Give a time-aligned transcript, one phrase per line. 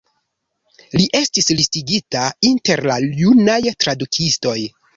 [0.99, 4.59] Li estis listigita inter la junaj tradukistoj.